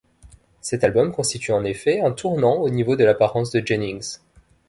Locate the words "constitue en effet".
1.11-1.99